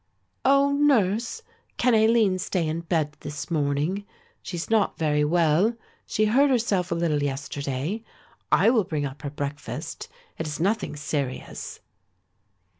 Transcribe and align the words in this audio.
"Oh, 0.43 0.71
nurse, 0.71 1.43
can 1.77 1.93
Aline 1.93 2.39
stay 2.39 2.67
in 2.67 2.81
bed 2.81 3.15
this 3.19 3.51
morning? 3.51 4.03
She 4.41 4.57
is 4.57 4.67
not 4.67 4.97
very 4.97 5.23
well; 5.23 5.75
she 6.07 6.25
hurt 6.25 6.49
herself 6.49 6.91
a 6.91 6.95
little 6.95 7.21
yesterday. 7.21 8.03
I 8.51 8.71
will 8.71 8.83
bring 8.83 9.05
up 9.05 9.21
her 9.21 9.29
breakfast; 9.29 10.07
it 10.39 10.47
is 10.47 10.59
nothing 10.59 10.95
serious." 10.95 11.81